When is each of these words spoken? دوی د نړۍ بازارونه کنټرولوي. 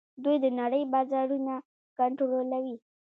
دوی 0.23 0.37
د 0.43 0.45
نړۍ 0.59 0.83
بازارونه 0.93 1.53
کنټرولوي. 1.97 2.75